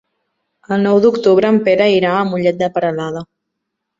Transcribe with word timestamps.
El 0.77 0.79
nou 0.85 1.01
d'octubre 1.03 1.51
en 1.55 1.59
Pere 1.69 1.87
irà 1.97 2.15
a 2.21 2.25
Mollet 2.31 2.59
de 2.65 2.73
Peralada. 2.79 3.25